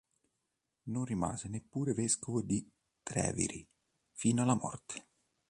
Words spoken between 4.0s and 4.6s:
fino alla